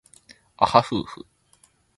[0.57, 1.27] あはふうふ